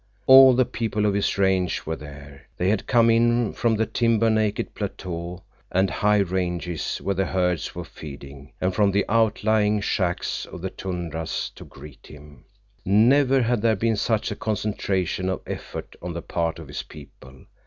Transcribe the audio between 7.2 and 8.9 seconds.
herds were feeding, and from